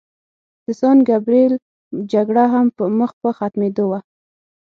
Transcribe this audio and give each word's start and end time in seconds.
د 0.65 0.67
سان 0.79 0.97
ګبریل 1.09 1.53
جګړه 2.13 2.43
هم 2.53 2.67
مخ 2.99 3.11
په 3.21 3.29
ختمېدو 3.37 3.85
وه. 3.91 3.99